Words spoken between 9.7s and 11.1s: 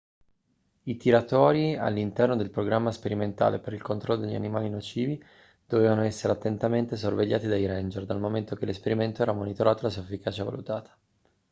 e la sua efficacia valutata